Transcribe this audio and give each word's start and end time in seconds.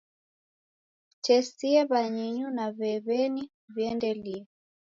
Kutesie 1.09 1.81
w'aninyu 1.89 2.47
na 2.57 2.65
w'ew'eni 2.77 3.43
w'iendelie. 3.73 4.39